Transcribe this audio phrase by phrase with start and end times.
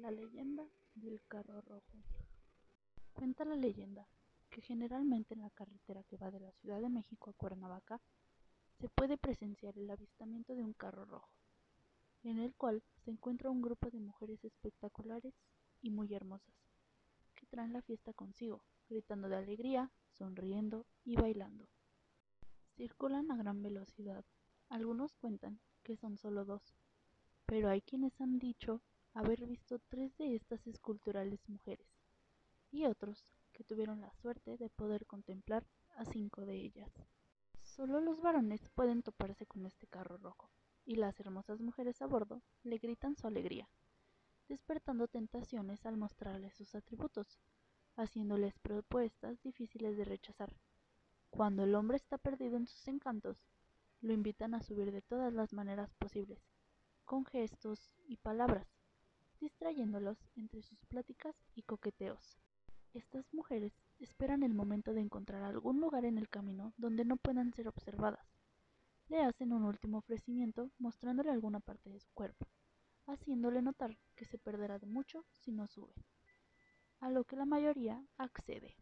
[0.00, 0.62] La leyenda
[0.94, 1.96] del carro rojo.
[3.14, 4.06] Cuenta la leyenda
[4.50, 8.02] que generalmente en la carretera que va de la Ciudad de México a Cuernavaca
[8.78, 11.30] se puede presenciar el avistamiento de un carro rojo,
[12.24, 15.34] en el cual se encuentra un grupo de mujeres espectaculares
[15.80, 16.54] y muy hermosas,
[17.34, 21.68] que traen la fiesta consigo, gritando de alegría, sonriendo y bailando.
[22.76, 24.26] Circulan a gran velocidad.
[24.68, 26.74] Algunos cuentan que son solo dos,
[27.46, 28.82] pero hay quienes han dicho
[29.16, 31.88] haber visto tres de estas esculturales mujeres,
[32.70, 35.64] y otros que tuvieron la suerte de poder contemplar
[35.96, 36.92] a cinco de ellas.
[37.62, 40.50] Solo los varones pueden toparse con este carro rojo,
[40.84, 43.70] y las hermosas mujeres a bordo le gritan su alegría,
[44.50, 47.38] despertando tentaciones al mostrarles sus atributos,
[47.96, 50.52] haciéndoles propuestas difíciles de rechazar.
[51.30, 53.38] Cuando el hombre está perdido en sus encantos,
[54.02, 56.42] lo invitan a subir de todas las maneras posibles,
[57.06, 58.75] con gestos y palabras,
[59.40, 62.38] distrayéndolos entre sus pláticas y coqueteos.
[62.94, 67.52] Estas mujeres esperan el momento de encontrar algún lugar en el camino donde no puedan
[67.52, 68.26] ser observadas.
[69.08, 72.46] Le hacen un último ofrecimiento mostrándole alguna parte de su cuerpo,
[73.06, 75.94] haciéndole notar que se perderá de mucho si no sube,
[77.00, 78.74] a lo que la mayoría accede.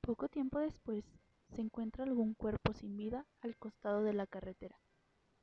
[0.00, 1.04] Poco tiempo después,
[1.48, 4.78] se encuentra algún cuerpo sin vida al costado de la carretera,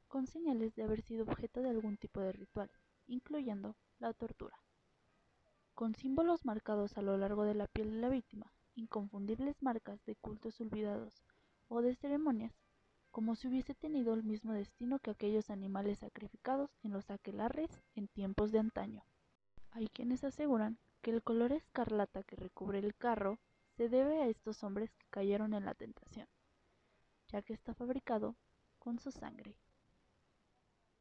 [0.08, 2.72] con señales de haber sido objeto de algún tipo de ritual.
[5.78, 10.16] Con símbolos marcados a lo largo de la piel de la víctima, inconfundibles marcas de
[10.16, 11.22] cultos olvidados
[11.68, 12.52] o de ceremonias,
[13.12, 18.08] como si hubiese tenido el mismo destino que aquellos animales sacrificados en los aquelarres en
[18.08, 19.04] tiempos de antaño.
[19.70, 23.38] Hay quienes aseguran que el color escarlata que recubre el carro
[23.76, 26.28] se debe a estos hombres que cayeron en la tentación,
[27.28, 28.36] ya que está fabricado
[28.80, 29.56] con su sangre.